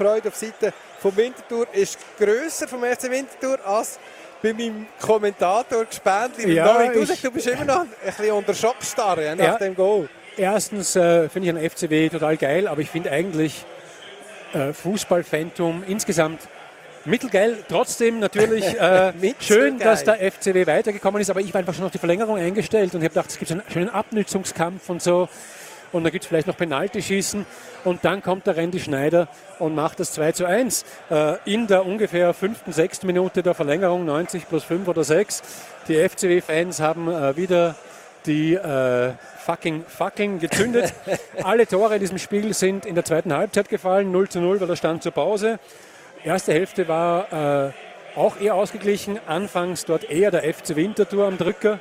[0.00, 3.98] die Freude auf Seite vom Winterthur ist grösser vom FC Winterthur als
[4.42, 6.54] bei meinem Kommentator Gespendli.
[6.54, 9.58] Ja, du, ich- bist immer noch ein bisschen unter Schockstarre nach Ja.
[9.58, 10.08] dem Goal.
[10.36, 13.64] Erstens äh, finde ich ein FCW total geil, aber ich finde eigentlich
[14.54, 16.40] äh, Fußball-Phantom insgesamt
[17.04, 17.58] mittelgeil.
[17.68, 21.92] Trotzdem natürlich äh, schön, dass der FCW weitergekommen ist, aber ich war einfach schon auf
[21.92, 25.28] die Verlängerung eingestellt und habe gedacht, es gibt einen schönen Abnützungskampf und so.
[25.92, 27.46] Und da gibt es vielleicht noch Penaltyschießen.
[27.84, 29.28] Und dann kommt der Randy Schneider
[29.58, 34.04] und macht das 2 zu 1 äh, in der ungefähr fünften, sechsten Minute der Verlängerung,
[34.04, 35.42] 90 plus 5 oder 6.
[35.88, 37.74] Die FCW-Fans haben äh, wieder
[38.26, 40.92] die äh, fucking Fackeln gezündet.
[41.42, 44.12] Alle Tore in diesem Spiel sind in der zweiten Halbzeit gefallen.
[44.12, 45.58] 0 zu 0 war der Stand zur Pause.
[46.22, 47.72] Erste Hälfte war äh,
[48.14, 49.18] auch eher ausgeglichen.
[49.26, 51.80] Anfangs dort eher der FC Winterthur am Drücker.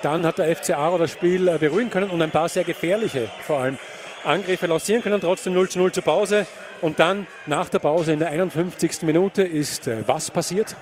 [0.00, 3.28] Dann hat der FC Aro das Spiel äh, beruhigen können und ein paar sehr gefährliche,
[3.46, 3.78] vor allem
[4.24, 5.20] Angriffe lancieren können.
[5.20, 6.46] Trotzdem 0 zu 0 zur Pause.
[6.80, 9.02] Und dann nach der Pause in der 51.
[9.02, 10.74] Minute ist äh, was passiert?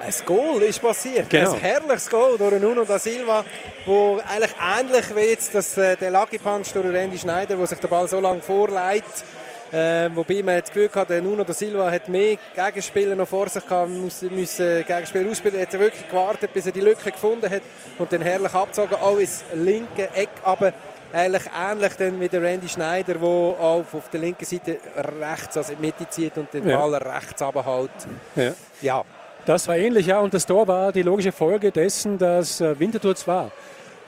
[0.00, 1.28] Ein Goal ist passiert.
[1.30, 1.52] Genau.
[1.52, 3.44] Ein herrliches Goal durch Nuno da Silva,
[3.86, 7.78] wo eigentlich ähnlich wie jetzt das, äh, der Lucky Punch durch Randy Schneider, wo sich
[7.78, 9.24] der Ball so lange vorleitet.
[9.72, 13.48] Äh, wobei man das Gefühl hatte, der Nuno da Silva hat mehr Gegenspieler noch vor
[13.48, 15.56] sich gehabt, muss, müssen Gegenspieler ausspielen.
[15.58, 17.62] Er hat wirklich gewartet, bis er die Lücke gefunden hat
[17.98, 20.28] und dann herrlich abgezogen, auch ins linke Eck.
[20.44, 20.72] Aber
[21.12, 24.78] eigentlich ähnlich dann wie der Randy Schneider, der auf, auf der linken Seite
[25.20, 26.78] rechts, also in die Mitte zieht und den Ja.
[26.78, 27.90] Ball rechts abhält.
[28.36, 28.52] Ja.
[28.82, 29.04] Ja,
[29.46, 30.20] Das war ähnlich, ja.
[30.20, 33.50] Und das Tor war die logische Folge dessen, dass äh, Winterthur zwar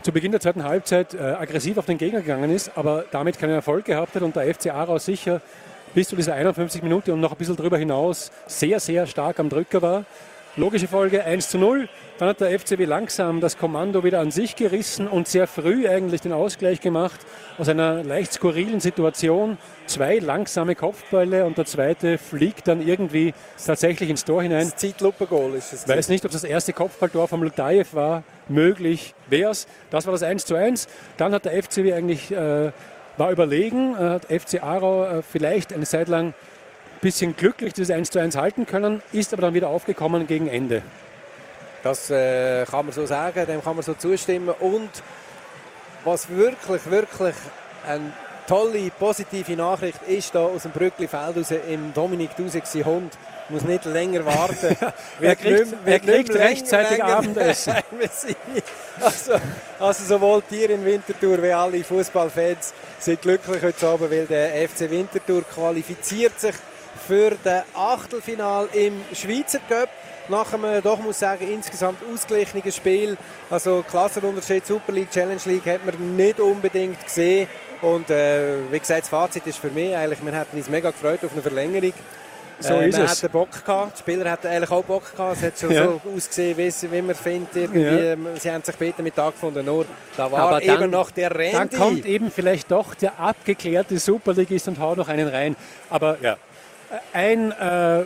[0.09, 3.53] zu Beginn der zweiten Halbzeit äh, aggressiv auf den Gegner gegangen ist, aber damit keinen
[3.53, 5.43] Erfolg gehabt hat und der FC Aarau sicher
[5.95, 9.51] bis zu dieser 51 Minute und noch ein bisschen darüber hinaus sehr, sehr stark am
[9.51, 10.07] Drücker war.
[10.59, 11.89] Logische Folge 1 zu 0.
[12.19, 16.21] Dann hat der FCW langsam das Kommando wieder an sich gerissen und sehr früh eigentlich
[16.21, 17.21] den Ausgleich gemacht
[17.59, 19.57] aus einer leicht skurrilen Situation.
[19.87, 24.65] Zwei langsame Kopfbälle und der zweite fliegt dann irgendwie tatsächlich ins Tor hinein.
[24.65, 25.83] das Zeitlupe-Goal ist es.
[25.85, 28.25] Ich weiß nicht, ob das erste Kopfballtor vom Lutajew war.
[28.49, 29.69] Möglich wäre es.
[29.91, 30.89] Das war das 1 zu 1.
[31.19, 32.73] Dann hat der FCW eigentlich, äh,
[33.17, 36.35] war überlegen, äh, hat FC Aarau äh, vielleicht eine Zeit lang
[37.01, 40.83] bisschen glücklich dieses 1 zu 1 halten können, ist aber dann wieder aufgekommen gegen Ende.
[41.83, 44.55] Das äh, kann man so sagen, dem kann man so zustimmen.
[44.61, 44.91] Und
[46.05, 47.35] was wirklich, wirklich
[47.87, 48.13] eine
[48.49, 52.31] tolle, positive Nachricht ist, da aus dem Brückli-Feld raus im Dominik
[52.65, 53.13] sein Hund,
[53.51, 54.77] muss nicht länger warten.
[55.21, 57.75] Er kriegt- nicht- er wird kriegt rechtzeitig länger Abendessen.
[59.01, 59.33] also,
[59.79, 64.91] also sowohl Tier in Winterthur wie alle Fußballfans sind glücklich heute Abend, weil der FC
[64.91, 66.55] Winterthur qualifiziert sich
[67.07, 69.89] für das Achtelfinal im Schweizer Cup.
[70.29, 73.17] Nach einem, doch muss ich sagen, insgesamt ausgeglichenen Spiel.
[73.49, 77.49] Also Klassenunterschied Super League, Challenge League hat man nicht unbedingt gesehen.
[77.81, 81.21] Und äh, wie gesagt, das Fazit ist für mich eigentlich, wir hätten uns mega gefreut
[81.25, 81.93] auf eine Verlängerung.
[82.61, 83.21] So äh, ist man es.
[83.31, 85.37] Bock gehabt, die Spieler hatten eigentlich auch Bock gehabt.
[85.37, 85.85] Es hat schon Ja.
[85.85, 87.73] so ausgesehen, wie, es- wie man findet.
[87.73, 87.81] Ja.
[87.99, 91.31] ähm, Sie haben sich später mit angefunden, nur da war Aber eben dann- noch der
[91.31, 91.53] Randy.
[91.53, 95.55] Dann kommt eben vielleicht doch der abgeklärte Superligist und haut noch einen rein.
[95.89, 96.37] Aber ja,
[97.13, 98.05] ein, äh,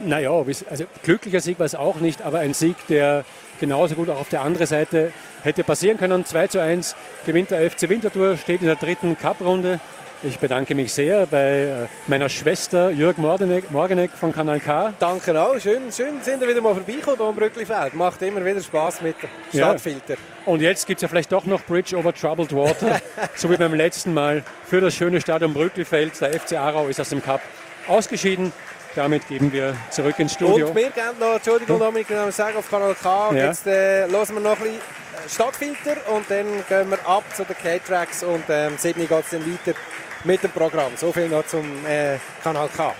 [0.00, 0.30] naja,
[0.70, 3.24] also glücklicher Sieg war es auch nicht, aber ein Sieg, der
[3.60, 6.24] genauso gut auch auf der anderen Seite hätte passieren können.
[6.24, 9.80] 2 zu 1 gewinnt der FC Winterthur, steht in der dritten Cup-Runde.
[10.26, 11.68] Ich bedanke mich sehr bei äh,
[12.06, 14.94] meiner Schwester Jörg Morgeneck, Morgeneck von Kanal K.
[14.98, 15.58] Danke auch.
[15.60, 17.92] Schön, schön sind ihr wieder mal vorbeigekommen hier am Brücklifeld.
[17.92, 19.66] Macht immer wieder Spaß mit dem Ja.
[19.66, 20.14] Stadtfilter.
[20.46, 23.02] Und jetzt gibt es ja vielleicht doch noch Bridge over Troubled Water,
[23.34, 26.18] so wie beim letzten Mal für das schöne Stadion Brücklifeld.
[26.18, 27.42] Der FC Aarau ist aus dem Cup
[27.88, 28.52] ausgeschieden.
[28.94, 30.68] Damit geben wir zurück ins Studio.
[30.68, 33.32] Und wir gehen noch, Entschuldigung Dominik, ich muss sagen, auf Kanal K.
[33.32, 33.46] Ja.
[33.46, 37.44] Jetzt äh, hören wir noch ein bisschen äh, Stadtfilter und dann gehen wir ab zu
[37.44, 39.76] den K-Tracks und ähm, 7 geht es dann weiter
[40.22, 40.92] mit dem Programm.
[40.96, 42.94] So viel noch zum äh, Kanal K.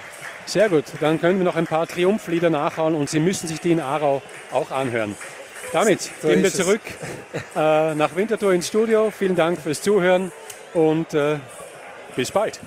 [0.46, 3.72] Sehr gut, dann können wir noch ein paar Triumphlieder nachhauen und Sie müssen sich die
[3.72, 4.20] in Aarau
[4.52, 5.16] auch anhören.
[5.72, 6.82] Damit So gehen wir zurück
[7.56, 9.10] äh, nach Winterthur ins Studio.
[9.16, 10.32] Vielen Dank fürs Zuhören
[10.74, 11.38] und äh,
[12.14, 12.60] bis bald.